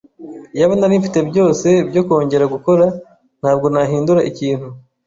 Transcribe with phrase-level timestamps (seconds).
[0.55, 2.85] Iyaba nari mfite byose byo kongera gukora,
[3.41, 4.67] ntabwo nahindura ikintu.